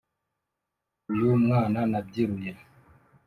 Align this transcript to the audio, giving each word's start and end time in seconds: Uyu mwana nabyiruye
Uyu 1.11 1.29
mwana 1.43 1.79
nabyiruye 1.91 2.51